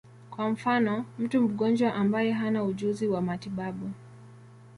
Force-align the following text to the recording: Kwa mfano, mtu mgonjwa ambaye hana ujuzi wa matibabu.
Kwa 0.29 0.49
mfano, 0.49 1.05
mtu 1.19 1.41
mgonjwa 1.41 1.93
ambaye 1.93 2.31
hana 2.31 2.63
ujuzi 2.63 3.07
wa 3.07 3.21
matibabu. 3.21 3.89